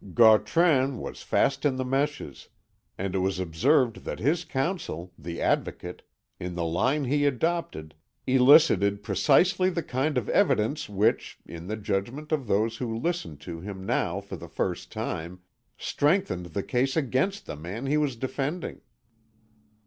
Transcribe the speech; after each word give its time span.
Gautran 0.15 0.97
was 0.97 1.21
fast 1.21 1.63
in 1.63 1.75
the 1.75 1.85
meshes, 1.85 2.49
and 2.97 3.13
it 3.13 3.19
was 3.19 3.39
observed 3.39 3.97
that 3.97 4.17
his 4.17 4.43
counsel, 4.43 5.13
the 5.15 5.39
Advocate, 5.39 6.01
in 6.39 6.55
the 6.55 6.65
line 6.65 7.03
he 7.03 7.23
adopted, 7.25 7.93
elicited 8.25 9.03
precisely 9.03 9.69
the 9.69 9.83
kind 9.83 10.17
of 10.17 10.27
evidence 10.29 10.89
which 10.89 11.37
in 11.45 11.67
the 11.67 11.77
judgment 11.77 12.31
of 12.31 12.47
those 12.47 12.77
who 12.77 12.97
listened 12.97 13.41
to 13.41 13.59
him 13.61 13.85
now 13.85 14.19
for 14.19 14.37
the 14.37 14.49
first 14.49 14.91
time 14.91 15.41
strengthened 15.77 16.47
the 16.47 16.63
case 16.63 16.97
against 16.97 17.45
the 17.45 17.55
man 17.55 17.85
he 17.85 17.97
was 17.97 18.15
defending. 18.15 18.81